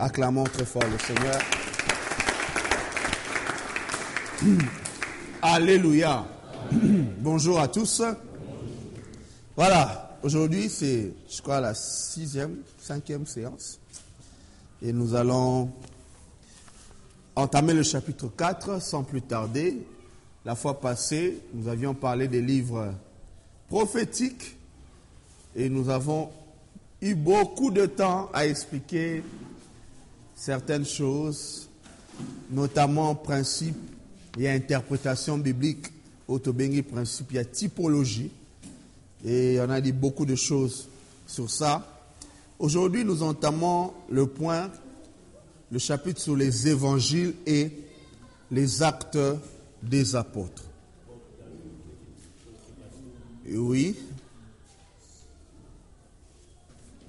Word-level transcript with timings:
Acclamons 0.00 0.44
très 0.44 0.64
fort 0.64 0.84
le 0.84 0.96
Seigneur. 0.98 1.40
Alléluia. 5.42 6.24
Bonjour 7.18 7.58
à 7.58 7.66
tous. 7.66 8.02
Voilà, 9.56 10.16
aujourd'hui 10.22 10.68
c'est, 10.68 11.12
je 11.28 11.42
crois, 11.42 11.60
la 11.60 11.74
sixième, 11.74 12.58
cinquième 12.78 13.26
séance. 13.26 13.80
Et 14.82 14.92
nous 14.92 15.16
allons 15.16 15.72
entamer 17.34 17.74
le 17.74 17.82
chapitre 17.82 18.28
4 18.28 18.80
sans 18.80 19.02
plus 19.02 19.22
tarder. 19.22 19.84
La 20.44 20.54
fois 20.54 20.78
passée, 20.78 21.40
nous 21.52 21.66
avions 21.66 21.94
parlé 21.94 22.28
des 22.28 22.40
livres 22.40 22.94
prophétiques 23.68 24.56
et 25.56 25.68
nous 25.68 25.90
avons 25.90 26.30
eu 27.02 27.16
beaucoup 27.16 27.72
de 27.72 27.86
temps 27.86 28.30
à 28.32 28.46
expliquer 28.46 29.24
certaines 30.38 30.86
choses, 30.86 31.68
notamment 32.50 33.14
principes 33.14 33.76
et 34.38 34.48
interprétation 34.48 35.36
biblique. 35.36 35.86
Autobengi 36.28 36.82
principe, 36.82 37.28
il 37.30 37.36
y 37.36 37.38
a 37.38 37.44
typologie. 37.44 38.30
Et 39.24 39.58
on 39.60 39.68
a 39.70 39.80
dit 39.80 39.92
beaucoup 39.92 40.24
de 40.24 40.36
choses 40.36 40.88
sur 41.26 41.50
ça. 41.50 42.02
Aujourd'hui, 42.58 43.04
nous 43.04 43.22
entamons 43.22 43.92
le 44.10 44.26
point, 44.26 44.70
le 45.72 45.78
chapitre 45.78 46.20
sur 46.20 46.36
les 46.36 46.68
évangiles 46.68 47.34
et 47.46 47.72
les 48.50 48.82
actes 48.82 49.18
des 49.82 50.14
apôtres. 50.14 50.64
Oui. 53.50 53.96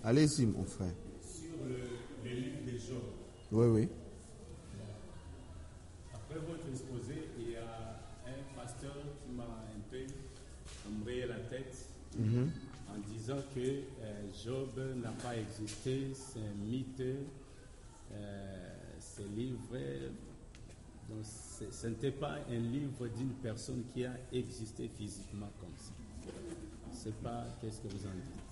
Allez-y, 0.04 0.46
mon 0.46 0.64
frère. 0.64 0.94
Sur 1.30 1.68
le, 1.68 2.30
le 2.30 2.36
livre 2.36 2.58
de 2.66 2.72
Job, 2.72 3.04
Oui, 3.52 3.66
oui. 3.66 3.90
après 6.14 6.40
votre 6.48 6.68
exposé, 6.70 7.30
il 7.40 7.52
y 7.52 7.56
a 7.56 8.00
un 8.28 8.56
pasteur 8.56 8.94
qui 9.26 9.32
m'a 9.36 9.44
un 9.44 9.82
peu 9.90 10.06
embrayé 10.88 11.26
la 11.26 11.40
tête 11.40 11.76
en 12.20 13.00
disant 13.12 13.38
que 13.56 13.60
euh, 13.60 13.82
Job 14.44 14.70
n'a 15.02 15.12
pas 15.24 15.36
existé, 15.38 16.12
c'est 16.14 16.40
un 16.40 16.56
mythe, 16.66 17.02
euh, 18.12 18.74
ce 19.00 19.22
livre, 19.36 19.78
donc 21.10 21.20
c'est- 21.24 21.72
ce 21.72 21.88
n'était 21.88 22.12
pas 22.12 22.36
un 22.50 22.58
livre 22.60 23.08
d'une 23.18 23.34
personne 23.42 23.84
qui 23.94 24.06
a 24.06 24.14
existé 24.32 24.90
physiquement 24.96 25.50
comme 25.60 25.76
ça. 25.78 25.92
Je 26.24 26.92
ne 26.96 26.96
sais 27.04 27.18
pas 27.24 27.46
qu'est-ce 27.62 27.82
que 27.82 27.88
vous 27.88 28.06
en 28.06 28.14
dites? 28.14 28.44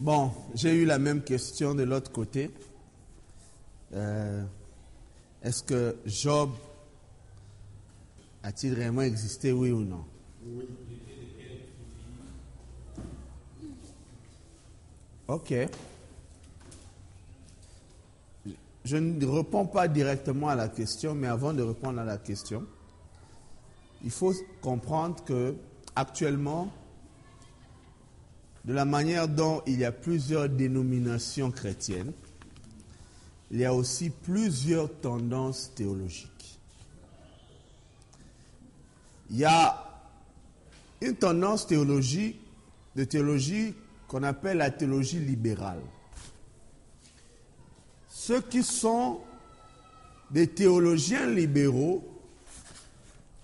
Bon, 0.00 0.30
j'ai 0.54 0.74
eu 0.74 0.84
la 0.84 0.98
même 0.98 1.22
question 1.22 1.74
de 1.74 1.82
l'autre 1.84 2.10
côté. 2.12 2.50
Euh, 3.94 4.42
Est-ce 5.42 5.62
que 5.62 5.96
Job 6.06 6.50
a-t-il 8.42 8.74
vraiment 8.74 9.02
existé, 9.02 9.52
oui 9.52 9.70
ou 9.70 9.80
non? 9.80 10.04
Ok. 15.28 15.54
Je 18.84 18.96
ne 18.96 19.26
réponds 19.26 19.66
pas 19.66 19.88
directement 19.88 20.48
à 20.48 20.54
la 20.54 20.68
question, 20.68 21.14
mais 21.14 21.26
avant 21.26 21.52
de 21.52 21.62
répondre 21.62 21.98
à 21.98 22.04
la 22.04 22.18
question, 22.18 22.64
il 24.04 24.12
faut 24.12 24.32
comprendre 24.62 25.24
que 25.24 25.56
actuellement, 25.96 26.70
de 28.64 28.72
la 28.72 28.84
manière 28.84 29.26
dont 29.26 29.62
il 29.66 29.80
y 29.80 29.84
a 29.84 29.90
plusieurs 29.90 30.48
dénominations 30.48 31.50
chrétiennes, 31.50 32.12
il 33.50 33.60
y 33.60 33.64
a 33.64 33.72
aussi 33.72 34.10
plusieurs 34.10 34.92
tendances 35.00 35.72
théologiques. 35.74 36.58
Il 39.30 39.38
y 39.38 39.44
a 39.44 39.82
une 41.00 41.16
tendance 41.16 41.66
théologie, 41.66 42.36
de 42.94 43.04
théologie 43.04 43.74
qu'on 44.08 44.22
appelle 44.22 44.58
la 44.58 44.70
théologie 44.70 45.18
libérale. 45.18 45.82
Ceux 48.08 48.40
qui 48.40 48.62
sont 48.62 49.20
des 50.30 50.48
théologiens 50.48 51.26
libéraux, 51.26 52.04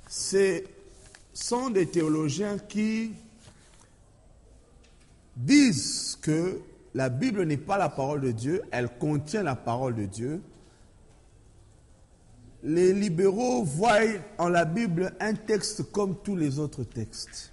ce 0.09 0.63
sont 1.33 1.71
des 1.71 1.87
théologiens 1.87 2.59
qui 2.59 3.13
disent 5.37 6.19
que 6.21 6.61
la 6.95 7.09
Bible 7.09 7.45
n'est 7.45 7.57
pas 7.57 7.79
la 7.79 7.89
parole 7.89 8.21
de 8.21 8.33
Dieu, 8.33 8.63
elle 8.71 8.89
contient 8.99 9.43
la 9.43 9.57
parole 9.57 9.95
de 9.95 10.05
Dieu. 10.05 10.43
Les 12.63 12.93
libéraux 12.93 13.65
voient 13.65 14.01
en 14.39 14.49
la 14.49 14.65
Bible 14.65 15.15
un 15.19 15.35
texte 15.35 15.91
comme 15.91 16.17
tous 16.23 16.37
les 16.37 16.59
autres 16.59 16.85
textes. 16.85 17.53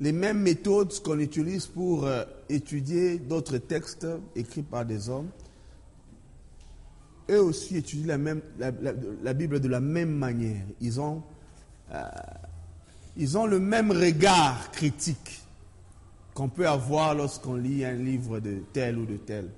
Les 0.00 0.12
mêmes 0.12 0.40
méthodes 0.40 0.92
qu'on 1.02 1.18
utilise 1.18 1.66
pour 1.66 2.06
euh, 2.06 2.24
étudier 2.48 3.18
d'autres 3.18 3.58
textes 3.58 4.06
écrits 4.34 4.62
par 4.62 4.84
des 4.84 5.08
hommes, 5.08 5.28
eux 7.30 7.42
aussi 7.42 7.76
étudient 7.76 8.18
la, 8.58 9.34
Bible 9.34 9.58
de 9.58 9.68
la 9.68 9.80
même 9.80 10.12
manière. 10.12 10.62
Ils 10.80 11.00
ont 11.00 11.22
ils 13.16 13.38
ont 13.38 13.46
le 13.46 13.58
même 13.58 13.90
regard 13.90 14.70
critique 14.70 15.45
qu'on 16.36 16.50
peut 16.50 16.68
avoir 16.68 17.14
lorsqu'on 17.14 17.54
lit 17.54 17.82
un 17.82 17.94
livre 17.94 18.40
de 18.40 18.58
tel 18.74 18.98
ou 18.98 19.06
de 19.06 19.16
tel. 19.16 19.48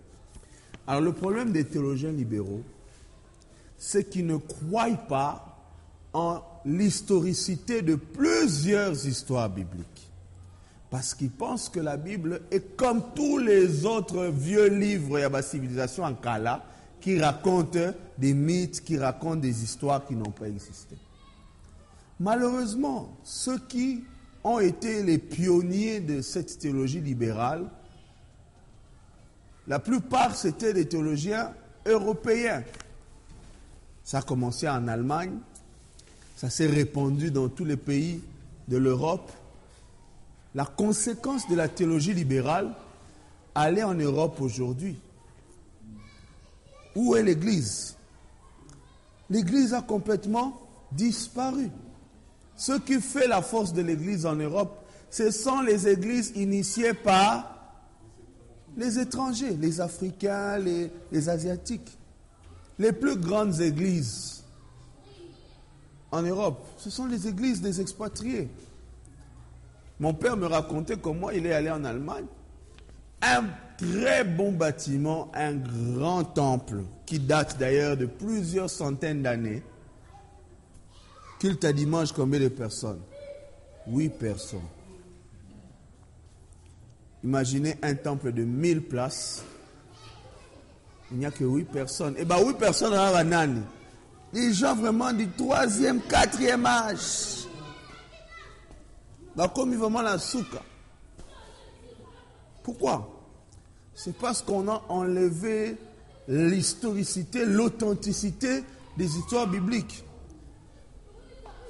Alors 0.86 1.02
le 1.02 1.12
problème 1.12 1.50
des 1.50 1.64
théologiens 1.64 2.12
libéraux, 2.12 2.62
c'est 3.76 4.08
qu'ils 4.08 4.26
ne 4.26 4.36
croient 4.36 4.96
pas 5.08 5.58
en 6.12 6.40
l'historicité 6.64 7.82
de 7.82 7.96
plusieurs 7.96 9.06
histoires 9.06 9.50
bibliques. 9.50 10.08
Parce 10.88 11.14
qu'ils 11.14 11.32
pensent 11.32 11.68
que 11.68 11.80
la 11.80 11.96
Bible 11.96 12.42
est 12.52 12.76
comme 12.76 13.02
tous 13.12 13.38
les 13.38 13.84
autres 13.84 14.26
vieux 14.26 14.68
livres 14.68 15.18
et 15.18 15.28
la 15.28 15.42
civilisation 15.42 16.04
en 16.04 16.14
Kala 16.14 16.64
qui 17.00 17.20
racontent 17.20 17.92
des 18.16 18.34
mythes, 18.34 18.84
qui 18.84 18.96
racontent 18.96 19.40
des 19.40 19.64
histoires 19.64 20.06
qui 20.06 20.14
n'ont 20.14 20.30
pas 20.30 20.46
existé. 20.46 20.96
Malheureusement, 22.20 23.16
ceux 23.24 23.58
qui 23.58 24.04
ont 24.44 24.58
été 24.58 25.02
les 25.02 25.18
pionniers 25.18 26.00
de 26.00 26.22
cette 26.22 26.58
théologie 26.58 27.00
libérale, 27.00 27.66
la 29.66 29.78
plupart 29.78 30.34
c'était 30.34 30.72
des 30.72 30.88
théologiens 30.88 31.52
européens. 31.84 32.64
Ça 34.04 34.18
a 34.18 34.22
commencé 34.22 34.68
en 34.68 34.88
Allemagne, 34.88 35.36
ça 36.36 36.48
s'est 36.48 36.66
répandu 36.66 37.30
dans 37.30 37.48
tous 37.48 37.64
les 37.64 37.76
pays 37.76 38.22
de 38.68 38.76
l'Europe. 38.76 39.30
La 40.54 40.64
conséquence 40.64 41.48
de 41.48 41.54
la 41.54 41.68
théologie 41.68 42.14
libérale, 42.14 42.74
est 43.56 43.82
en 43.82 43.94
Europe 43.94 44.40
aujourd'hui. 44.40 44.96
Où 46.94 47.16
est 47.16 47.22
l'Église? 47.22 47.96
L'Église 49.30 49.74
a 49.74 49.82
complètement 49.82 50.60
disparu. 50.92 51.68
Ce 52.58 52.72
qui 52.72 53.00
fait 53.00 53.28
la 53.28 53.40
force 53.40 53.72
de 53.72 53.82
l'Église 53.82 54.26
en 54.26 54.34
Europe, 54.34 54.84
ce 55.10 55.30
sont 55.30 55.60
les 55.60 55.86
églises 55.86 56.32
initiées 56.34 56.92
par 56.92 57.54
les 58.76 58.98
étrangers, 58.98 59.56
les 59.56 59.80
Africains, 59.80 60.58
les, 60.58 61.28
Asiatiques. 61.28 61.96
Les 62.76 62.92
plus 62.92 63.16
grandes 63.16 63.60
églises 63.60 64.42
en 66.10 66.22
Europe, 66.22 66.66
ce 66.78 66.90
sont 66.90 67.06
les 67.06 67.28
églises 67.28 67.62
des 67.62 67.80
expatriés. 67.80 68.48
Mon 70.00 70.12
père 70.12 70.36
me 70.36 70.46
racontait 70.46 70.96
comment 70.96 71.30
il 71.30 71.46
est 71.46 71.54
allé 71.54 71.70
en 71.70 71.84
Allemagne. 71.84 72.26
Un 73.22 73.44
très 73.76 74.24
bon 74.24 74.50
bâtiment, 74.50 75.30
un 75.32 75.54
grand 75.54 76.24
temple, 76.24 76.82
qui 77.06 77.20
date 77.20 77.56
d'ailleurs 77.56 77.96
de 77.96 78.06
plusieurs 78.06 78.68
centaines 78.70 79.22
d'années. 79.22 79.62
Culte 81.38 81.64
à 81.64 81.72
dimanche, 81.72 82.12
combien 82.12 82.40
de 82.40 82.48
personnes? 82.48 83.00
Huit 83.86 84.10
personnes. 84.10 84.60
Imaginez 87.22 87.76
un 87.82 87.94
temple 87.94 88.32
de 88.32 88.44
1000 88.44 88.82
places. 88.82 89.44
Il 91.10 91.18
n'y 91.18 91.26
a 91.26 91.30
que 91.30 91.44
huit 91.44 91.64
personnes. 91.64 92.14
Et 92.18 92.24
bien, 92.24 92.38
huit 92.44 92.58
personnes 92.58 92.90
dans 92.90 93.12
la 93.12 93.24
nani? 93.24 93.62
Les 94.32 94.52
gens 94.52 94.74
vraiment 94.74 95.12
du 95.12 95.28
troisième, 95.28 96.00
quatrième 96.02 96.66
âge. 96.66 97.46
Bah, 99.34 99.50
comme 99.54 99.74
vraiment 99.74 100.02
la 100.02 100.18
souka. 100.18 100.62
Pourquoi? 102.62 103.08
C'est 103.94 104.16
parce 104.16 104.42
qu'on 104.42 104.68
a 104.68 104.82
enlevé 104.88 105.76
l'historicité, 106.26 107.44
l'authenticité 107.46 108.62
des 108.96 109.16
histoires 109.16 109.46
bibliques. 109.46 110.04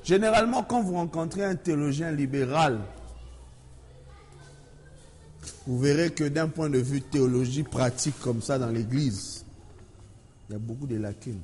Généralement, 0.08 0.62
quand 0.62 0.80
vous 0.82 0.94
rencontrez 0.94 1.44
un 1.44 1.54
théologien 1.54 2.10
libéral 2.10 2.80
vous 5.66 5.78
verrez 5.78 6.08
que 6.10 6.24
d'un 6.24 6.48
point 6.48 6.70
de 6.70 6.78
vue 6.78 7.02
théologie 7.02 7.62
pratique 7.62 8.18
comme 8.20 8.40
ça 8.40 8.58
dans 8.58 8.70
l'Église, 8.70 9.44
il 10.48 10.54
y 10.54 10.56
a 10.56 10.58
beaucoup 10.58 10.86
de 10.86 10.96
lacunes. 10.96 11.42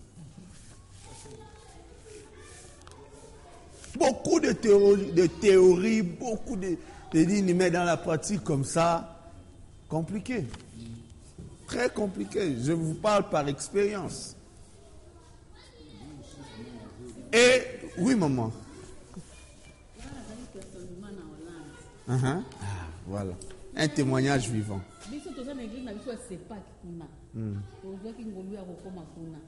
Beaucoup 3.98 4.40
de 4.40 4.52
théories, 4.52 5.12
de 5.12 6.02
beaucoup 6.02 6.56
de, 6.56 6.78
de 7.12 7.20
lignes, 7.20 7.52
mais 7.52 7.70
dans 7.70 7.84
la 7.84 7.98
pratique 7.98 8.42
comme 8.42 8.64
ça, 8.64 9.30
compliqué. 9.90 10.46
Très 11.66 11.90
compliqué. 11.90 12.56
Je 12.62 12.72
vous 12.72 12.94
parle 12.94 13.28
par 13.28 13.46
expérience. 13.46 14.34
Et, 17.30 17.83
oui, 17.98 18.14
maman. 18.14 18.50
Uh-huh. 22.06 22.42
Ah, 22.60 22.86
voilà. 23.06 23.34
Un 23.76 23.88
témoignage 23.88 24.48
vivant. 24.50 24.80
kuna 29.14 29.38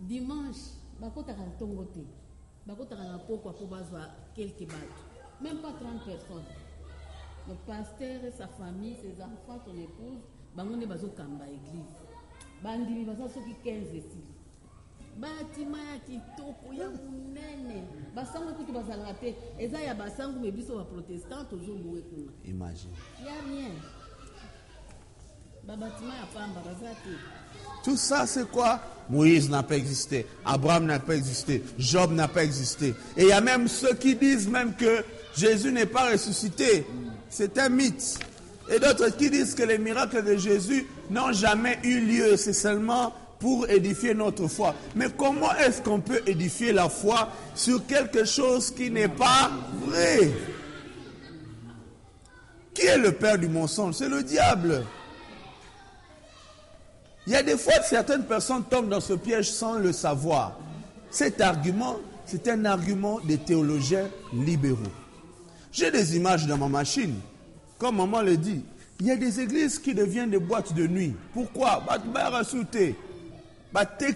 dimanche 0.00 0.60
bakotaka 1.00 1.42
ntongo 1.46 1.84
te 1.84 2.00
bakotaka 2.66 3.04
na 3.04 3.18
pokwa 3.18 3.52
mpo 3.52 3.66
bazwa 3.66 4.10
quelque 4.34 4.66
bato 4.66 4.94
même 5.40 5.58
pas 5.62 5.72
30 5.72 6.04
personnes 6.04 6.44
le 7.48 7.54
pasteur 7.66 8.20
sa 8.36 8.48
famille 8.48 8.96
ses 8.96 9.22
enfants 9.22 9.60
son 9.64 9.76
épouse 9.78 10.20
bango 10.56 10.76
nde 10.76 10.86
bazokamba 10.86 11.44
église 11.48 11.94
bandimi 12.62 13.04
baza 13.04 13.28
soki 13.28 13.54
15 13.64 13.96
esili 13.96 14.33
batima 15.20 15.78
ya 15.78 15.98
kitoko 16.06 16.72
ya 16.74 16.88
monene 16.90 17.84
basango 18.14 18.50
bazalaka 18.72 19.14
te 19.20 19.34
eza 19.58 19.80
ya 19.80 19.94
basango 19.94 20.40
me 20.40 20.50
biso 20.50 20.76
baprotestant 20.76 21.48
tozobowe 21.50 22.00
kuna 22.10 22.32
Imagine. 22.44 22.92
ya 23.24 23.34
rien 23.48 23.72
babatima 25.66 26.14
ya 26.14 26.26
pamba 26.34 26.60
baza 26.60 26.90
te 27.02 27.10
Tout 27.84 27.96
ça, 27.98 28.26
c'est 28.26 28.50
quoi? 28.50 28.80
Moïse 29.10 29.50
n'a 29.50 29.62
pas 29.62 29.76
existé, 29.76 30.26
Abraham 30.44 30.86
n'a 30.86 30.98
pas 30.98 31.14
existé, 31.14 31.62
Job 31.78 32.12
n'a 32.12 32.28
pas 32.28 32.42
existé. 32.42 32.94
Et 33.16 33.22
il 33.22 33.28
y 33.28 33.32
a 33.32 33.40
même 33.42 33.68
ceux 33.68 33.94
qui 33.94 34.14
disent 34.16 34.48
même 34.48 34.74
que 34.74 35.04
Jésus 35.36 35.70
n'est 35.70 35.84
pas 35.86 36.10
ressuscité. 36.10 36.86
C'est 37.28 37.58
un 37.58 37.68
mythe. 37.68 38.18
Et 38.70 38.78
d'autres 38.80 39.10
qui 39.16 39.28
disent 39.30 39.54
que 39.54 39.62
les 39.62 39.76
miracles 39.78 40.24
de 40.24 40.36
Jésus 40.36 40.86
n'ont 41.10 41.32
jamais 41.32 41.78
eu 41.84 42.00
lieu. 42.00 42.36
C'est 42.38 42.54
seulement 42.54 43.12
pour 43.44 43.68
édifier 43.68 44.14
notre 44.14 44.48
foi. 44.48 44.74
Mais 44.96 45.08
comment 45.10 45.54
est-ce 45.56 45.82
qu'on 45.82 46.00
peut 46.00 46.22
édifier 46.26 46.72
la 46.72 46.88
foi 46.88 47.28
sur 47.54 47.86
quelque 47.86 48.24
chose 48.24 48.70
qui 48.70 48.90
n'est 48.90 49.06
pas 49.06 49.50
vrai? 49.82 50.30
Qui 52.72 52.86
est 52.86 52.96
le 52.96 53.12
père 53.12 53.36
du 53.36 53.46
mensonge? 53.48 53.96
C'est 53.96 54.08
le 54.08 54.22
diable. 54.22 54.86
Il 57.26 57.34
y 57.34 57.36
a 57.36 57.42
des 57.42 57.58
fois 57.58 57.74
certaines 57.82 58.24
personnes 58.24 58.64
tombent 58.64 58.88
dans 58.88 59.02
ce 59.02 59.12
piège 59.12 59.50
sans 59.50 59.74
le 59.74 59.92
savoir. 59.92 60.58
Cet 61.10 61.42
argument, 61.42 61.96
c'est 62.24 62.48
un 62.48 62.64
argument 62.64 63.20
des 63.24 63.36
théologiens 63.36 64.08
libéraux. 64.32 64.78
J'ai 65.70 65.90
des 65.90 66.16
images 66.16 66.46
dans 66.46 66.56
ma 66.56 66.68
machine. 66.68 67.16
Comme 67.76 67.98
maman 67.98 68.22
le 68.22 68.38
dit, 68.38 68.64
il 69.00 69.06
y 69.06 69.10
a 69.10 69.16
des 69.16 69.38
églises 69.38 69.78
qui 69.78 69.92
deviennent 69.92 70.30
des 70.30 70.38
boîtes 70.38 70.72
de 70.72 70.86
nuit. 70.86 71.14
Pourquoi? 71.34 71.82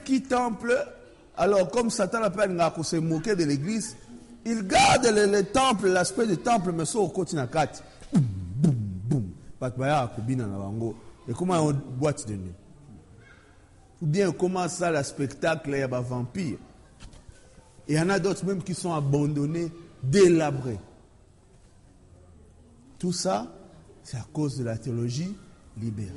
Qui 0.04 0.22
temple. 0.22 0.76
Alors, 1.36 1.70
comme 1.70 1.90
Satan 1.90 2.22
appelle 2.22 2.52
Ngako 2.52 2.82
se 2.82 2.96
moquer 2.96 3.36
de 3.36 3.44
l'église, 3.44 3.96
il 4.44 4.66
garde 4.66 5.06
le, 5.06 5.26
le 5.26 5.44
temple, 5.44 5.88
l'aspect 5.88 6.26
du 6.26 6.36
temple, 6.38 6.72
mais 6.72 6.84
ça 6.84 6.98
au 6.98 7.08
côté 7.08 7.36
nakati. 7.36 7.82
Boum, 8.12 8.24
boum, 8.56 8.74
boum. 9.04 9.32
Bango. 9.60 10.96
Et 11.28 11.32
comment 11.32 11.70
une 11.70 11.76
boîte 11.76 12.26
de 12.26 12.34
nuit? 12.34 12.52
Ou 14.00 14.06
bien 14.06 14.32
comment 14.32 14.68
ça, 14.68 14.90
le 14.90 15.02
spectacle, 15.02 15.70
il 15.70 15.78
y 15.78 15.82
a 15.82 15.88
des 15.88 16.00
vampires? 16.00 16.58
Et 17.86 17.94
il 17.94 17.96
y 17.96 18.00
en 18.00 18.08
a 18.08 18.18
d'autres 18.18 18.44
même 18.46 18.62
qui 18.62 18.74
sont 18.74 18.94
abandonnés, 18.94 19.72
délabrés. 20.02 20.78
Tout 22.98 23.12
ça, 23.12 23.46
c'est 24.02 24.16
à 24.16 24.26
cause 24.32 24.58
de 24.58 24.64
la 24.64 24.78
théologie 24.78 25.36
libérale. 25.80 26.16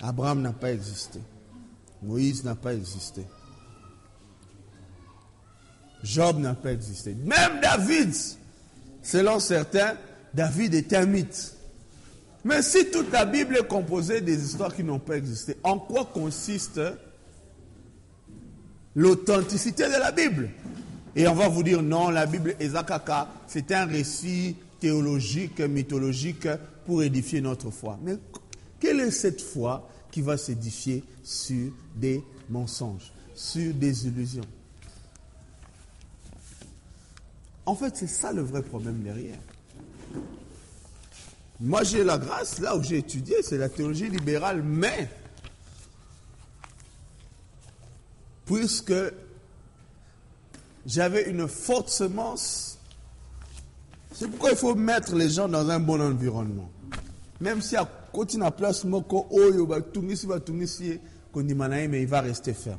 Abraham 0.00 0.42
n'a 0.42 0.52
pas 0.52 0.72
existé. 0.72 1.20
Moïse 2.02 2.44
n'a 2.44 2.54
pas 2.54 2.74
existé. 2.74 3.24
Job 6.02 6.38
n'a 6.38 6.54
pas 6.54 6.72
existé. 6.72 7.14
Même 7.14 7.60
David, 7.62 8.12
selon 9.02 9.40
certains, 9.40 9.94
David 10.34 10.74
est 10.74 10.92
un 10.92 11.06
mythe. 11.06 11.56
Mais 12.44 12.60
si 12.60 12.90
toute 12.90 13.10
la 13.10 13.24
Bible 13.24 13.56
est 13.56 13.66
composée 13.66 14.20
des 14.20 14.44
histoires 14.44 14.74
qui 14.74 14.84
n'ont 14.84 14.98
pas 14.98 15.16
existé, 15.16 15.56
en 15.62 15.78
quoi 15.78 16.04
consiste 16.04 16.80
l'authenticité 18.94 19.84
de 19.84 19.98
la 19.98 20.12
Bible? 20.12 20.50
Et 21.16 21.26
on 21.26 21.34
va 21.34 21.48
vous 21.48 21.62
dire 21.62 21.82
non, 21.82 22.10
la 22.10 22.26
Bible 22.26 22.54
Ezakaka, 22.60 23.28
c'est 23.46 23.72
un 23.72 23.86
récit 23.86 24.56
théologique, 24.78 25.60
mythologique 25.60 26.48
pour 26.84 27.02
édifier 27.02 27.40
notre 27.40 27.70
foi. 27.70 27.98
Cette 29.10 29.40
foi 29.40 29.88
qui 30.10 30.20
va 30.20 30.36
s'édifier 30.36 31.02
sur 31.22 31.72
des 31.96 32.22
mensonges, 32.48 33.12
sur 33.34 33.74
des 33.74 34.06
illusions 34.06 34.44
En 37.66 37.74
fait, 37.74 37.96
c'est 37.96 38.06
ça 38.06 38.32
le 38.32 38.42
vrai 38.42 38.62
problème 38.62 39.02
derrière. 39.02 39.38
Moi, 41.60 41.82
j'ai 41.82 42.04
la 42.04 42.18
grâce, 42.18 42.58
là 42.58 42.76
où 42.76 42.82
j'ai 42.82 42.98
étudié, 42.98 43.36
c'est 43.42 43.56
la 43.56 43.68
théologie 43.68 44.08
libérale, 44.08 44.62
mais 44.62 45.08
puisque 48.44 48.92
j'avais 50.84 51.30
une 51.30 51.48
forte 51.48 51.88
semence, 51.88 52.78
c'est 54.12 54.28
pourquoi 54.28 54.50
il 54.50 54.56
faut 54.56 54.74
mettre 54.74 55.14
les 55.14 55.30
gens 55.30 55.48
dans 55.48 55.68
un 55.70 55.80
bon 55.80 56.00
environnement. 56.00 56.70
Même 57.40 57.62
si 57.62 57.76
à 57.76 57.88
de 58.22 58.40
la 58.40 58.50
place, 58.50 58.84
mais 58.84 59.00
il 62.02 62.06
va 62.06 62.20
rester 62.20 62.54
ferme. 62.54 62.78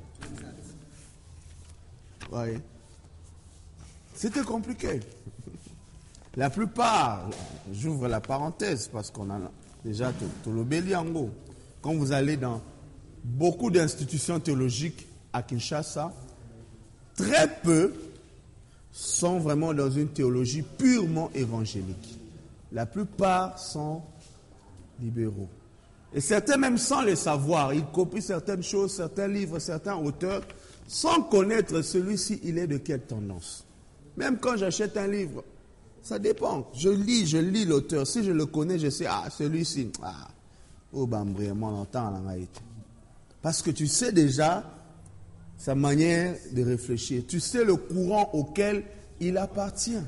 C'était 4.14 4.44
compliqué. 4.44 5.02
La 6.36 6.50
plupart, 6.50 7.30
j'ouvre 7.72 8.08
la 8.08 8.20
parenthèse 8.20 8.90
parce 8.92 9.12
qu'on 9.12 9.30
a 9.30 9.40
déjà 9.84 10.12
tout 10.44 10.52
le 10.52 10.64
Béliango. 10.64 11.30
Quand 11.82 11.94
vous 11.94 12.12
allez 12.12 12.36
dans 12.36 12.62
beaucoup 13.24 13.72
d'institutions 13.72 14.40
théologiques 14.40 15.08
à 15.32 15.44
Kinshasa, 15.44 16.12
très 17.16 17.48
peu 17.62 17.94
sont 18.92 19.40
vraiment 19.40 19.74
dans 19.74 19.92
une 19.92 20.08
théologie 20.08 20.62
purement 20.62 21.30
évangélique. 21.34 22.20
La 22.72 22.86
plupart 22.86 23.60
sont 23.60 24.02
libéraux. 25.00 25.50
Et 26.14 26.22
certains, 26.22 26.58
même 26.58 26.78
sans 26.78 27.02
le 27.02 27.16
savoir, 27.16 27.74
ils 27.74 27.86
copient 27.86 28.22
certaines 28.22 28.64
choses, 28.64 28.94
certains 28.94 29.28
livres, 29.28 29.60
certains 29.60 29.96
auteurs, 29.96 30.44
sans 30.88 31.24
connaître 31.24 31.82
celui-ci, 31.82 32.40
il 32.44 32.58
est 32.58 32.68
de 32.68 32.78
quelle 32.78 33.02
tendance. 33.02 33.66
Même 34.16 34.38
quand 34.38 34.56
j'achète 34.56 34.96
un 34.98 35.08
livre, 35.08 35.44
ça 36.02 36.20
dépend. 36.20 36.70
Je 36.74 36.90
lis, 36.90 37.26
je 37.26 37.38
lis 37.38 37.66
l'auteur. 37.66 38.06
Si 38.08 38.24
je 38.24 38.32
le 38.32 38.46
connais, 38.46 38.80
je 38.80 38.90
sais, 38.90 39.08
ah, 39.08 39.26
celui-ci, 39.30 39.92
ah, 40.04 40.30
oh, 40.94 41.06
bambré, 41.06 41.52
mon 41.52 41.72
longtemps, 41.72 42.14
Parce 43.42 43.62
que 43.62 43.72
tu 43.72 43.88
sais 43.88 44.12
déjà 44.12 44.64
sa 45.58 45.76
manière 45.76 46.36
de 46.52 46.64
réfléchir. 46.64 47.24
Tu 47.28 47.40
sais 47.40 47.64
le 47.64 47.76
courant 47.76 48.30
auquel 48.34 48.84
il 49.20 49.38
appartient. 49.38 50.04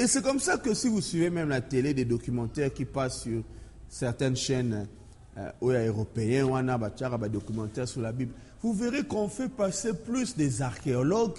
Et 0.00 0.06
c'est 0.06 0.22
comme 0.22 0.40
ça 0.40 0.56
que 0.56 0.72
si 0.72 0.88
vous 0.88 1.02
suivez 1.02 1.28
même 1.28 1.50
la 1.50 1.60
télé, 1.60 1.92
des 1.92 2.06
documentaires 2.06 2.72
qui 2.72 2.86
passent 2.86 3.20
sur 3.20 3.42
certaines 3.86 4.34
chaînes 4.34 4.88
euh, 5.36 5.50
européennes, 5.88 6.46
ou 6.46 7.18
des 7.18 7.28
documentaires 7.28 7.86
sur 7.86 8.00
la 8.00 8.10
Bible, 8.10 8.32
vous 8.62 8.72
verrez 8.72 9.02
qu'on 9.02 9.28
fait 9.28 9.50
passer 9.50 9.92
plus 9.92 10.34
des 10.34 10.62
archéologues 10.62 11.36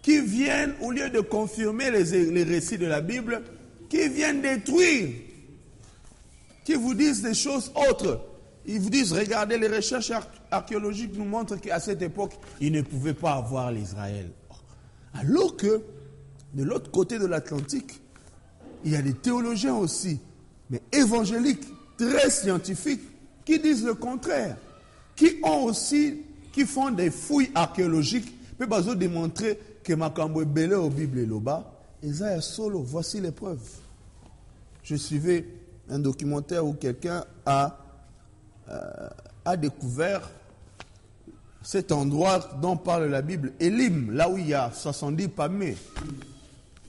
qui 0.00 0.20
viennent, 0.20 0.74
au 0.80 0.92
lieu 0.92 1.10
de 1.10 1.18
confirmer 1.18 1.90
les, 1.90 2.44
récits 2.44 2.78
de 2.78 2.86
la 2.86 3.00
Bible, 3.00 3.42
qui 3.88 4.08
viennent 4.08 4.42
détruire, 4.42 5.08
qui 6.64 6.74
vous 6.74 6.94
disent 6.94 7.22
des 7.22 7.34
choses 7.34 7.72
autres. 7.90 8.24
Ils 8.64 8.78
vous 8.78 8.90
disent, 8.90 9.12
regardez, 9.12 9.58
les 9.58 9.66
recherches 9.66 10.12
archéologiques 10.52 11.16
nous 11.16 11.24
montrent 11.24 11.56
qu'à 11.56 11.80
cette 11.80 12.00
époque, 12.00 12.34
ils 12.60 12.70
ne 12.70 12.82
pouvaient 12.82 13.12
pas 13.12 13.32
avoir 13.32 13.72
l'Israël. 13.72 14.30
Alors 15.14 15.56
que, 15.56 15.82
de 16.54 16.62
l'autre 16.62 16.92
côté 16.92 17.18
de 17.18 17.26
l'Atlantique, 17.26 18.02
il 18.84 18.92
y 18.92 18.96
a 18.96 19.02
des 19.02 19.14
théologiens 19.14 19.74
aussi, 19.74 20.20
mais 20.70 20.82
évangéliques, 20.92 21.66
très 21.96 22.30
scientifiques, 22.30 23.02
qui 23.44 23.58
disent 23.58 23.84
le 23.84 23.94
contraire, 23.94 24.56
qui 25.16 25.38
ont 25.42 25.64
aussi, 25.64 26.22
qui 26.52 26.64
font 26.64 26.90
des 26.90 27.10
fouilles 27.10 27.50
archéologiques, 27.54 28.32
peut 28.58 28.66
démontrer 28.96 29.58
que 29.82 29.92
Makambo 29.92 30.42
est 30.42 30.46
belé 30.46 30.74
au 30.74 30.88
Bible 30.88 31.18
et 31.18 31.26
loba, 31.26 31.72
Isaiah 32.02 32.40
solo, 32.40 32.80
voici 32.80 33.20
les 33.20 33.32
preuves. 33.32 33.68
je 34.82 34.96
suivais 34.96 35.46
un 35.88 35.98
documentaire 35.98 36.64
où 36.64 36.74
quelqu'un 36.74 37.24
a, 37.44 37.78
euh, 38.68 39.08
a 39.44 39.56
découvert 39.56 40.30
cet 41.62 41.92
endroit 41.92 42.40
dont 42.60 42.76
parle 42.76 43.06
la 43.06 43.22
Bible, 43.22 43.52
Elim, 43.58 44.12
là 44.12 44.28
où 44.28 44.36
il 44.36 44.48
y 44.48 44.54
a 44.54 44.70
70 44.70 45.28
palmiers. 45.28 45.76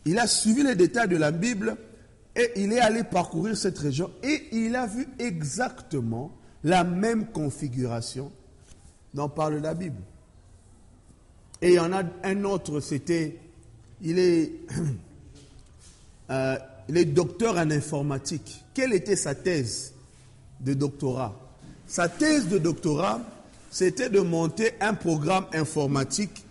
Il 0.06 0.20
a 0.20 0.28
suivi 0.28 0.64
les 0.64 0.76
détails 0.76 1.08
de 1.08 1.18
la 1.18 1.32
Bible 1.32 1.76
et 2.36 2.52
il 2.58 2.72
est 2.74 2.80
allé 2.80 3.04
parcourir 3.04 3.58
cette 3.58 3.80
région 3.80 4.12
et 4.22 4.48
il 4.52 4.76
a 4.76 4.86
vu 4.86 5.08
exactement 5.20 6.32
la 6.64 6.84
même 6.84 7.28
configuration 7.28 8.32
dont 9.14 9.30
parle 9.30 9.58
la 9.58 9.74
Bible. 9.74 10.02
Et 11.62 11.70
il 11.70 11.74
y 11.76 11.80
en 11.80 11.94
a 11.94 12.04
un 12.24 12.44
autre, 12.44 12.80
c'était, 12.82 13.40
il 14.02 14.20
est, 14.20 14.52
euh, 16.30 16.58
docteur 17.06 17.58
en 17.58 17.72
informatique. 17.72 18.64
Quelle 18.74 18.94
était 18.94 19.16
sa 19.16 19.34
thèse 19.34 19.94
de 20.60 20.74
doctorat? 20.74 21.34
Sa 21.88 22.10
thèse 22.10 22.48
de 22.48 22.58
doctorat, 22.58 23.22
c'était 23.72 24.10
de 24.10 24.20
monter 24.20 24.74
un 24.82 24.94
programme 24.94 25.46
informatique 25.54 26.46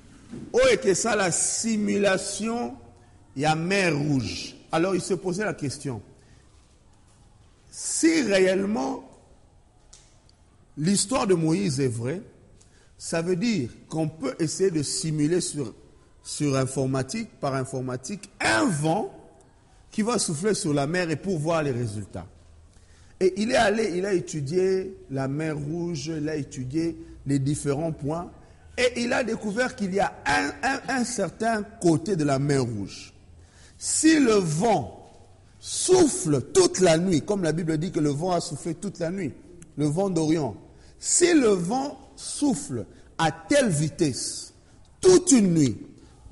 où 0.52 0.58
était 0.72 0.94
ça 0.94 1.14
la 1.14 1.30
simulation 1.30 2.74
il 3.36 3.42
y 3.42 3.46
a 3.46 3.54
mer 3.54 3.96
rouge. 3.96 4.54
Alors 4.72 4.94
il 4.94 5.00
se 5.00 5.14
posait 5.14 5.44
la 5.44 5.54
question, 5.54 6.02
si 7.70 8.22
réellement 8.22 9.08
l'histoire 10.76 11.26
de 11.26 11.34
Moïse 11.34 11.80
est 11.80 11.88
vraie, 11.88 12.22
ça 12.98 13.22
veut 13.22 13.36
dire 13.36 13.70
qu'on 13.88 14.08
peut 14.08 14.34
essayer 14.38 14.70
de 14.70 14.82
simuler 14.82 15.40
sur, 15.40 15.74
sur 16.22 16.56
informatique, 16.56 17.28
par 17.40 17.54
informatique, 17.54 18.30
un 18.40 18.66
vent 18.66 19.12
qui 19.90 20.02
va 20.02 20.18
souffler 20.18 20.54
sur 20.54 20.74
la 20.74 20.86
mer 20.86 21.10
et 21.10 21.16
pour 21.16 21.38
voir 21.38 21.62
les 21.62 21.70
résultats. 21.70 22.26
Et 23.20 23.34
il 23.36 23.52
est 23.52 23.56
allé, 23.56 23.92
il 23.96 24.06
a 24.06 24.12
étudié 24.12 24.96
la 25.10 25.28
mer 25.28 25.56
rouge, 25.56 26.06
il 26.08 26.28
a 26.28 26.34
étudié 26.34 26.96
les 27.26 27.38
différents 27.38 27.92
points, 27.92 28.30
et 28.76 29.02
il 29.02 29.12
a 29.12 29.22
découvert 29.22 29.76
qu'il 29.76 29.94
y 29.94 30.00
a 30.00 30.12
un, 30.26 30.50
un, 30.62 30.80
un 31.00 31.04
certain 31.04 31.62
côté 31.62 32.16
de 32.16 32.24
la 32.24 32.40
mer 32.40 32.64
rouge 32.64 33.13
si 33.84 34.18
le 34.18 34.36
vent 34.36 35.12
souffle 35.60 36.40
toute 36.54 36.80
la 36.80 36.96
nuit, 36.96 37.20
comme 37.20 37.42
la 37.42 37.52
Bible 37.52 37.76
dit 37.76 37.92
que 37.92 38.00
le 38.00 38.08
vent 38.08 38.30
a 38.30 38.40
soufflé 38.40 38.74
toute 38.74 38.98
la 38.98 39.10
nuit, 39.10 39.34
le 39.76 39.84
vent 39.84 40.08
d'Orient, 40.08 40.56
si 40.98 41.34
le 41.34 41.48
vent 41.48 41.98
souffle 42.16 42.86
à 43.18 43.30
telle 43.30 43.68
vitesse 43.68 44.54
toute 45.02 45.32
une 45.32 45.52
nuit, 45.52 45.76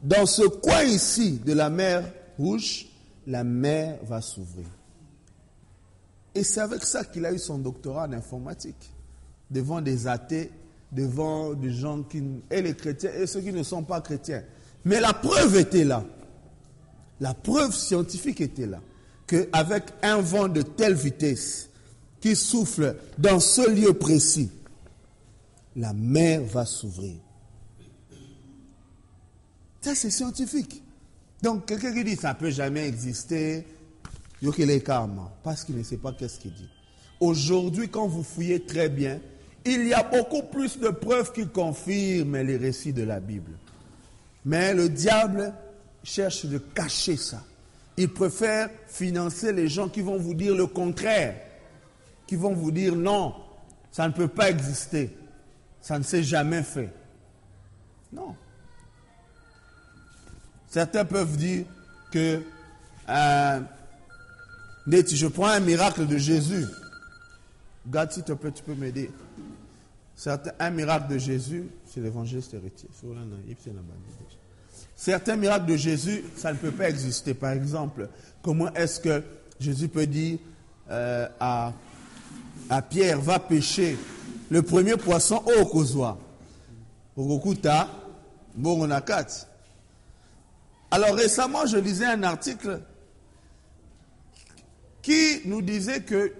dans 0.02 0.24
ce 0.24 0.46
coin 0.46 0.82
ici 0.84 1.40
de 1.44 1.52
la 1.52 1.68
mer 1.68 2.10
Rouge, 2.38 2.86
la 3.26 3.44
mer 3.44 3.98
va 4.04 4.22
s'ouvrir. 4.22 4.64
Et 6.34 6.44
c'est 6.44 6.60
avec 6.60 6.82
ça 6.84 7.04
qu'il 7.04 7.26
a 7.26 7.34
eu 7.34 7.38
son 7.38 7.58
doctorat 7.58 8.08
en 8.08 8.14
informatique, 8.14 8.94
devant 9.50 9.82
des 9.82 10.06
athées, 10.06 10.50
devant 10.90 11.52
des 11.52 11.70
gens 11.70 12.02
qui, 12.02 12.22
et 12.50 12.62
les 12.62 12.74
chrétiens 12.74 13.10
et 13.14 13.26
ceux 13.26 13.42
qui 13.42 13.52
ne 13.52 13.62
sont 13.62 13.82
pas 13.82 14.00
chrétiens. 14.00 14.42
Mais 14.86 15.00
la 15.00 15.12
preuve 15.12 15.58
était 15.58 15.84
là. 15.84 16.02
La 17.20 17.34
preuve 17.34 17.74
scientifique 17.74 18.40
était 18.40 18.66
là, 18.66 18.80
qu'avec 19.26 19.84
un 20.02 20.20
vent 20.20 20.48
de 20.48 20.62
telle 20.62 20.94
vitesse 20.94 21.68
qui 22.20 22.36
souffle 22.36 22.96
dans 23.18 23.40
ce 23.40 23.68
lieu 23.70 23.92
précis, 23.92 24.50
la 25.76 25.92
mer 25.92 26.42
va 26.42 26.64
s'ouvrir. 26.64 27.16
Ça, 29.80 29.94
c'est 29.94 30.10
scientifique. 30.10 30.82
Donc, 31.42 31.66
quelqu'un 31.66 31.92
qui 31.92 32.04
dit 32.04 32.16
ça 32.16 32.34
ne 32.34 32.38
peut 32.38 32.50
jamais 32.50 32.86
exister, 32.86 33.64
il 34.42 34.70
est 34.70 34.80
karma, 34.80 35.32
parce 35.42 35.64
qu'il 35.64 35.76
ne 35.76 35.82
sait 35.82 35.96
pas 35.96 36.12
qu'est-ce 36.12 36.38
qu'il 36.40 36.52
dit. 36.52 36.68
Aujourd'hui, 37.20 37.88
quand 37.88 38.06
vous 38.06 38.22
fouillez 38.22 38.64
très 38.64 38.88
bien, 38.88 39.20
il 39.64 39.86
y 39.86 39.94
a 39.94 40.02
beaucoup 40.02 40.42
plus 40.42 40.78
de 40.78 40.88
preuves 40.88 41.32
qui 41.32 41.46
confirment 41.46 42.38
les 42.38 42.56
récits 42.56 42.92
de 42.92 43.04
la 43.04 43.20
Bible. 43.20 43.52
Mais 44.44 44.74
le 44.74 44.88
diable 44.88 45.54
cherche 46.02 46.46
de 46.46 46.58
cacher 46.58 47.16
ça. 47.16 47.42
Il 47.96 48.12
préfère 48.12 48.70
financer 48.86 49.52
les 49.52 49.68
gens 49.68 49.88
qui 49.88 50.00
vont 50.00 50.16
vous 50.16 50.34
dire 50.34 50.54
le 50.54 50.66
contraire, 50.66 51.36
qui 52.26 52.36
vont 52.36 52.54
vous 52.54 52.70
dire 52.70 52.96
non, 52.96 53.34
ça 53.90 54.08
ne 54.08 54.12
peut 54.12 54.28
pas 54.28 54.50
exister, 54.50 55.14
ça 55.80 55.98
ne 55.98 56.02
s'est 56.02 56.22
jamais 56.22 56.62
fait. 56.62 56.92
Non. 58.12 58.34
Certains 60.68 61.04
peuvent 61.04 61.36
dire 61.36 61.66
que 62.10 62.42
euh, 63.08 63.60
je 64.86 65.26
prends 65.26 65.48
un 65.48 65.60
miracle 65.60 66.06
de 66.06 66.16
Jésus. 66.16 66.66
God, 67.86 68.12
s'il 68.12 68.22
te 68.22 68.32
plaît, 68.32 68.52
tu 68.52 68.62
peux 68.62 68.74
m'aider. 68.74 69.10
Un 70.58 70.70
miracle 70.70 71.12
de 71.12 71.18
Jésus, 71.18 71.68
c'est 71.84 72.00
l'évangéliste 72.00 72.54
héritier. 72.54 72.88
Certains 74.96 75.36
miracles 75.36 75.66
de 75.66 75.76
Jésus, 75.76 76.24
ça 76.36 76.52
ne 76.52 76.58
peut 76.58 76.70
pas 76.70 76.88
exister. 76.88 77.34
Par 77.34 77.52
exemple, 77.52 78.08
comment 78.42 78.72
est-ce 78.74 79.00
que 79.00 79.22
Jésus 79.58 79.88
peut 79.88 80.06
dire 80.06 80.38
euh, 80.90 81.28
à, 81.40 81.72
Pierre, 82.88 83.20
va 83.20 83.38
pêcher 83.38 83.96
le 84.50 84.62
premier 84.62 84.96
poisson 84.96 85.42
au 85.60 85.66
Kozwa 85.66 86.18
Ogokuta, 87.16 87.88
Mogonakat. 88.56 89.46
Alors 90.90 91.14
récemment, 91.14 91.66
je 91.66 91.76
lisais 91.76 92.06
un 92.06 92.22
article 92.22 92.80
qui 95.02 95.40
nous 95.44 95.62
disait 95.62 96.02
que 96.02 96.32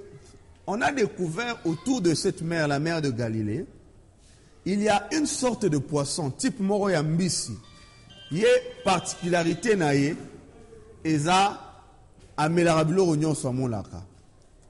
on 0.67 0.81
a 0.81 0.93
découvert 0.93 1.59
autour 1.65 2.01
de 2.01 2.15
cette 2.15 2.43
mer, 2.43 2.69
la 2.69 2.79
mer 2.79 3.03
de 3.03 3.11
Galilée, 3.11 3.67
il 4.65 4.81
y 4.81 4.89
a 4.89 5.09
une 5.13 5.27
sorte 5.27 5.67
de 5.67 5.79
poisson 5.79 6.31
type 6.31 6.61
Moroyambisi 6.61 7.59
ye 8.33 8.47
particularité 8.85 9.77
na 9.77 9.95
ye 9.95 10.17
eza 11.05 11.59
amelaka 12.37 12.85
biloko 12.85 13.17
nyonso 13.17 13.55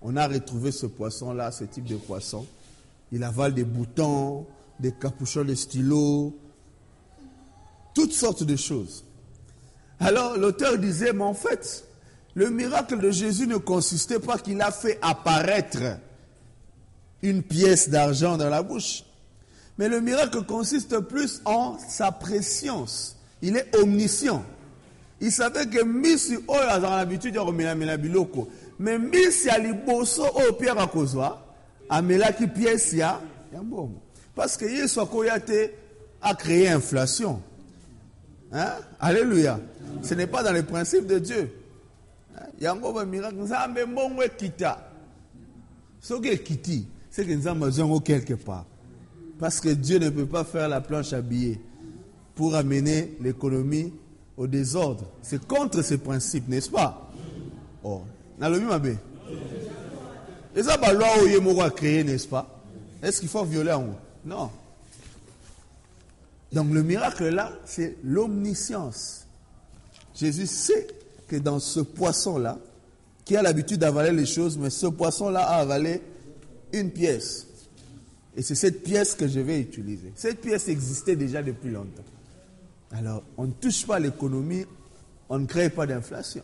on 0.05 0.17
a 0.17 0.27
retrouvé 0.27 0.73
ce 0.73 0.87
poisson 0.87 1.33
là 1.33 1.53
ce 1.53 1.63
type 1.65 1.85
de 1.85 1.97
poisson. 1.97 2.45
Il 3.13 3.23
avale 3.23 3.55
des 3.55 3.65
boutons 3.65 4.47
des 4.81 4.91
capuchons 4.93 5.45
de 5.45 5.55
stylos 5.55 6.37
toutes 7.95 8.13
sortes 8.13 8.43
de 8.43 8.57
choses. 8.57 9.05
Alors 10.01 10.37
l'auteur 10.37 10.77
disait 10.79 11.13
mais 11.13 11.23
en 11.23 11.35
fait 11.35 11.85
le 12.35 12.51
miracle 12.51 12.99
de 12.99 13.11
Jésus 13.11 13.47
ne 13.47 13.59
consistait 13.59 14.19
pas 14.19 14.39
qu'il 14.39 14.61
a 14.61 14.73
fait 14.73 14.99
apparaître 15.03 15.99
une 17.23 17.43
pièce 17.43 17.89
d'argent 17.89 18.37
dans 18.37 18.49
la 18.49 18.63
bouche 18.63 19.05
mais 19.79 19.89
le 19.89 20.01
miracle 20.01 20.43
consiste 20.45 20.99
plus 20.99 21.41
en 21.45 21.79
sa 21.79 22.11
préscience 22.11 23.17
il 23.43 23.57
est 23.57 23.77
omniscient. 23.77 24.45
Il 25.21 25.31
savait 25.31 25.67
que 25.67 25.85
Missi 25.85 26.37
oyo 26.49 26.69
a 26.69 26.79
l'habitude 26.79 27.35
de 27.35 27.41
komelamela 27.41 27.97
biloko. 27.97 28.49
Mais 28.79 28.99
Missi 28.99 29.49
a 29.51 29.59
liboso 29.59 30.25
oyo 30.35 30.53
Pierre 30.55 30.81
akozwa, 30.81 31.45
ya 31.91 32.01
ya. 32.93 33.21
Parce 34.35 34.57
que 34.57 34.65
Yesu 34.65 35.01
akoya 35.01 35.39
te 35.41 35.71
a 36.21 36.35
créé 36.35 36.69
inflation. 36.69 37.43
Hein? 38.53 38.75
Alléluia. 38.99 39.61
Ce 40.03 40.15
n'est 40.15 40.27
pas 40.27 40.43
dans 40.43 40.53
les 40.53 40.63
principes 40.63 41.07
de 41.07 41.19
Dieu. 41.19 41.53
Hein? 42.37 42.47
Yango 42.61 42.93
ba 42.93 43.05
miracle 43.05 43.37
nzambe 43.37 43.85
mbongo 43.87 44.23
ekita. 44.23 44.79
Soki 46.01 46.29
ekiti, 46.29 46.87
c'est 47.11 47.25
que 47.25 47.33
nzambe 47.33 47.65
azongo 47.65 48.01
quelque 48.01 48.35
part. 48.35 48.67
Parce 49.39 49.61
que 49.61 49.69
Dieu 49.69 49.99
ne 49.99 50.11
peut 50.11 50.27
pas 50.27 50.45
faire 50.45 50.69
la 50.69 50.81
planche 50.81 51.13
à 51.13 51.21
billets 51.21 51.61
pour 52.43 52.57
amener 52.57 53.17
l'économie 53.21 53.93
au 54.37 54.49
désordre. 54.49 55.05
C'est 55.23 55.47
contre 55.47 55.81
ces 55.83 55.99
principes, 55.99 56.49
n'est-ce 56.49 56.71
pas? 56.71 57.09
Oh, 57.85 58.03
nalobi 58.37 58.65
mabe. 58.65 58.97
Et 60.57 60.63
ça, 60.65 60.77
la 60.77 60.93
loi 60.93 61.07
où 61.41 61.61
a 61.61 61.71
créé, 61.71 62.03
n'est-ce 62.03 62.27
pas? 62.27 62.61
Est-ce 63.01 63.21
qu'il 63.21 63.29
faut 63.29 63.45
violer 63.45 63.71
en 63.71 63.85
haut? 63.85 63.97
Non. 64.25 64.51
Donc 66.51 66.73
le 66.73 66.83
miracle 66.83 67.29
là, 67.29 67.53
c'est 67.65 67.97
l'omniscience. 68.03 69.25
Jésus 70.13 70.49
sait 70.49 70.89
que 71.29 71.37
dans 71.37 71.61
ce 71.61 71.79
poisson-là, 71.79 72.59
qui 73.25 73.37
a 73.37 73.43
l'habitude 73.43 73.79
d'avaler 73.79 74.11
les 74.11 74.27
choses, 74.27 74.59
mais 74.59 74.71
ce 74.71 74.89
poisson-là 74.89 75.45
a 75.45 75.61
avalé 75.61 76.03
une 76.73 76.91
pièce. 76.91 77.47
Et 78.37 78.43
c'est 78.43 78.57
cette 78.57 78.83
pièce 78.83 79.15
que 79.15 79.29
je 79.29 79.39
vais 79.39 79.61
utiliser. 79.61 80.11
Cette 80.17 80.41
pièce 80.41 80.67
existait 80.67 81.15
déjà 81.15 81.41
depuis 81.41 81.71
longtemps. 81.71 82.03
Alors, 82.93 83.23
on 83.37 83.47
ne 83.47 83.53
touche 83.53 83.87
pas 83.87 83.99
l'économie, 83.99 84.65
on 85.29 85.39
ne 85.39 85.47
crée 85.47 85.71
pas 85.71 85.87
d'inflation. 85.87 86.43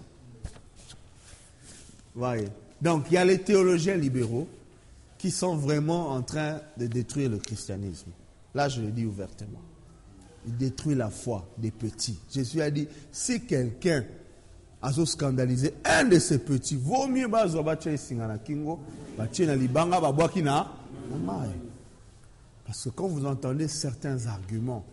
Voyez. 2.15 2.49
Donc, 2.81 3.07
il 3.11 3.15
y 3.15 3.17
a 3.17 3.25
les 3.25 3.41
théologiens 3.41 3.97
libéraux 3.97 4.49
qui 5.19 5.31
sont 5.31 5.57
vraiment 5.57 6.11
en 6.11 6.23
train 6.23 6.61
de 6.77 6.87
détruire 6.87 7.31
le 7.31 7.39
christianisme. 7.39 8.11
Là, 8.55 8.69
je 8.69 8.81
le 8.81 8.91
dis 8.91 9.05
ouvertement. 9.05 9.61
Ils 10.47 10.57
détruisent 10.57 10.97
la 10.97 11.11
foi 11.11 11.47
des 11.59 11.71
petits. 11.71 12.19
Jésus 12.33 12.63
a 12.63 12.71
dit, 12.71 12.89
si 13.13 13.43
quelqu'un 13.43 14.05
azo 14.81 15.05
scandaliser 15.05 15.75
un 15.85 16.05
de 16.05 16.19
ses 16.19 16.39
petits 16.39 16.77
vaut 16.77 17.09
mieux 17.09 17.29
kingo 18.45 18.79
libanga 19.17 20.01
parce 22.65 22.85
que 22.85 22.89
quand 22.91 23.09
vous 23.09 23.27
entendez 23.27 23.67
certains 23.67 24.27
arguments 24.27 24.85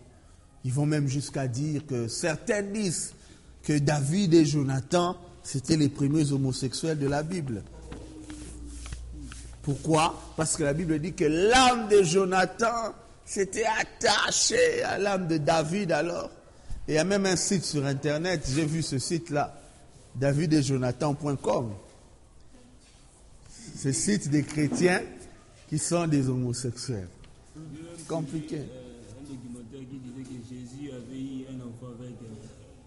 ils 0.66 0.72
vont 0.72 0.84
même 0.84 1.08
jusqu'à 1.08 1.48
dire 1.48 1.86
que 1.86 2.08
certains 2.08 2.62
disent 2.62 3.14
que 3.62 3.78
David 3.78 4.34
et 4.34 4.44
Jonathan 4.44 5.16
c'était 5.42 5.76
les 5.76 5.88
premiers 5.88 6.32
homosexuels 6.32 6.98
de 6.98 7.06
la 7.06 7.22
Bible 7.22 7.62
pourquoi? 9.66 10.14
Parce 10.36 10.56
que 10.56 10.62
la 10.62 10.72
Bible 10.72 10.96
dit 11.00 11.12
que 11.12 11.24
l'âme 11.24 11.88
de 11.88 12.04
Jonathan 12.04 12.94
s'était 13.24 13.66
attachée 13.80 14.84
à 14.84 14.96
l'âme 14.96 15.26
de 15.26 15.38
David 15.38 15.90
alors. 15.90 16.30
Et 16.86 16.92
il 16.92 16.94
y 16.94 16.98
a 16.98 17.04
même 17.04 17.26
un 17.26 17.34
site 17.34 17.64
sur 17.64 17.84
Internet, 17.84 18.48
j'ai 18.48 18.64
vu 18.64 18.80
ce 18.80 19.00
site-là, 19.00 19.60
davidetjonathan.com. 20.14 21.72
Ce 23.76 23.90
site 23.90 24.28
des 24.28 24.44
chrétiens 24.44 25.02
qui 25.68 25.80
sont 25.80 26.06
des 26.06 26.28
homosexuels. 26.28 27.08
Compliqué. 28.06 28.58
Euh, 28.58 29.18
un 29.18 29.28
documentaire 29.28 29.80
qui 29.80 29.98
disait 29.98 30.22
que 30.22 30.48
Jésus 30.48 30.92
avait 30.92 31.18
eu 31.18 31.44
un 31.50 31.60
enfant 31.66 31.92
avec. 31.98 32.12
euh, 32.22 32.46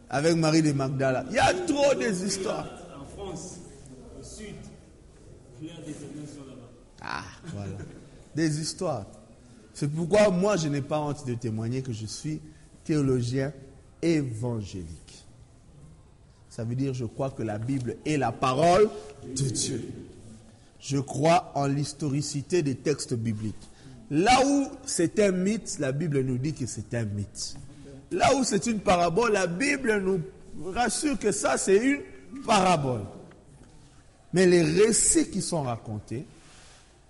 Avec 0.09 0.35
Marie 0.35 0.61
de 0.61 0.71
Magdala. 0.71 1.25
Il 1.29 1.35
y 1.35 1.39
a 1.39 1.53
trop 1.53 1.93
des 1.93 2.25
histoires. 2.25 2.67
en 2.99 3.05
France, 3.05 3.57
au 4.19 4.23
sud, 4.23 4.55
plusieurs 5.57 5.79
descendants 5.79 6.27
sont 6.27 6.47
là-bas. 6.47 6.69
Ah, 7.01 7.23
voilà. 7.53 7.77
Des 8.35 8.59
histoires. 8.59 9.05
C'est 9.73 9.87
pourquoi 9.87 10.29
moi, 10.29 10.57
je 10.57 10.67
n'ai 10.67 10.81
pas 10.81 10.99
honte 10.99 11.25
de 11.25 11.35
témoigner 11.35 11.81
que 11.81 11.93
je 11.93 12.05
suis 12.05 12.41
théologien 12.83 13.53
évangélique. 14.01 15.25
Ça 16.49 16.63
veut 16.63 16.75
dire, 16.75 16.93
je 16.93 17.05
crois 17.05 17.29
que 17.29 17.43
la 17.43 17.59
Bible 17.59 17.97
est 18.05 18.17
la 18.17 18.31
parole 18.31 18.89
de 19.23 19.49
Dieu. 19.49 19.87
Je 20.79 20.97
crois 20.97 21.51
en 21.55 21.67
l'historicité 21.67 22.63
des 22.63 22.75
textes 22.75 23.13
bibliques. 23.13 23.55
Là 24.09 24.41
où 24.45 24.67
c'est 24.85 25.19
un 25.19 25.31
mythe, 25.31 25.77
la 25.79 25.91
Bible 25.91 26.21
nous 26.21 26.37
dit 26.37 26.53
que 26.53 26.65
c'est 26.65 26.93
un 26.95 27.05
mythe. 27.05 27.55
Là 28.11 28.35
où 28.35 28.43
c'est 28.43 28.65
une 28.65 28.79
parabole, 28.79 29.33
la 29.33 29.47
Bible 29.47 30.01
nous 30.01 30.21
rassure 30.71 31.17
que 31.17 31.31
ça, 31.31 31.57
c'est 31.57 31.77
une 31.77 32.01
parabole. 32.45 33.03
Mais 34.33 34.45
les 34.45 34.63
récits 34.63 35.29
qui 35.29 35.41
sont 35.41 35.63
racontés, 35.63 36.25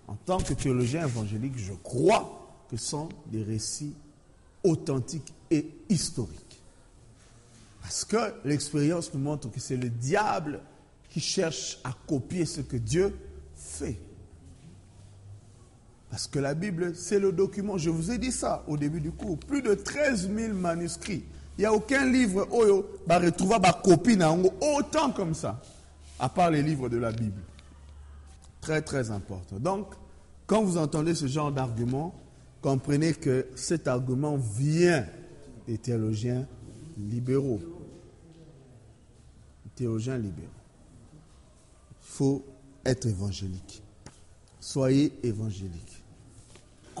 en 0.06 0.14
tant 0.14 0.38
que 0.38 0.54
théologien 0.54 1.06
évangélique, 1.06 1.56
je 1.56 1.72
crois 1.82 2.64
que 2.70 2.76
sont 2.76 3.08
des 3.26 3.42
récits 3.42 3.94
authentiques 4.62 5.32
et 5.50 5.66
historiques. 5.88 6.60
Parce 7.80 8.04
que 8.04 8.34
l'expérience 8.44 9.12
nous 9.14 9.20
montre 9.20 9.50
que 9.50 9.60
c'est 9.60 9.76
le 9.76 9.88
diable 9.88 10.60
qui 11.08 11.20
cherche 11.20 11.78
à 11.82 11.92
copier 12.06 12.44
ce 12.44 12.60
que 12.60 12.76
Dieu 12.76 13.16
fait. 13.56 13.98
Parce 16.10 16.26
que 16.26 16.40
la 16.40 16.54
Bible, 16.54 16.94
c'est 16.96 17.20
le 17.20 17.30
document. 17.32 17.78
Je 17.78 17.88
vous 17.88 18.10
ai 18.10 18.18
dit 18.18 18.32
ça 18.32 18.64
au 18.66 18.76
début 18.76 19.00
du 19.00 19.12
cours. 19.12 19.38
Plus 19.38 19.62
de 19.62 19.74
13 19.74 20.28
000 20.34 20.54
manuscrits. 20.54 21.24
Il 21.56 21.60
n'y 21.60 21.66
a 21.66 21.72
aucun 21.72 22.10
livre 22.10 22.48
oyo 22.52 22.86
va 23.06 23.18
retrouver 23.18 23.58
ma 23.58 23.72
copie 23.72 24.18
autant 24.60 25.12
comme 25.12 25.34
ça, 25.34 25.60
à 26.18 26.28
part 26.28 26.50
les 26.50 26.62
livres 26.62 26.88
de 26.88 26.96
la 26.96 27.12
Bible. 27.12 27.42
Très 28.60 28.82
très 28.82 29.10
important. 29.10 29.58
Donc, 29.58 29.88
quand 30.46 30.62
vous 30.62 30.78
entendez 30.78 31.14
ce 31.14 31.26
genre 31.26 31.52
d'argument, 31.52 32.14
comprenez 32.62 33.12
que 33.12 33.46
cet 33.54 33.88
argument 33.88 34.36
vient 34.36 35.06
des 35.66 35.78
théologiens 35.78 36.46
libéraux. 36.98 37.60
Théologiens 39.76 40.18
libéraux. 40.18 40.48
Il 42.02 42.06
faut 42.06 42.44
être 42.84 43.06
évangélique. 43.06 43.82
Soyez 44.58 45.12
évangélique. 45.22 45.99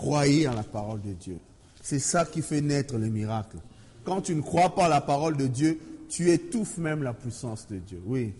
Croyez 0.00 0.48
en 0.48 0.54
la 0.54 0.62
parole 0.62 1.02
de 1.02 1.12
Dieu. 1.12 1.36
C'est 1.82 1.98
ça 1.98 2.24
qui 2.24 2.40
fait 2.40 2.62
naître 2.62 2.96
les 2.96 3.10
miracles. 3.10 3.58
Quand 4.02 4.22
tu 4.22 4.34
ne 4.34 4.40
crois 4.40 4.74
pas 4.74 4.86
à 4.86 4.88
la 4.88 5.02
parole 5.02 5.36
de 5.36 5.46
Dieu, 5.46 5.78
tu 6.08 6.30
étouffes 6.30 6.78
même 6.78 7.02
la 7.02 7.12
puissance 7.12 7.66
de 7.68 7.76
Dieu. 7.76 8.00
Oui. 8.06 8.32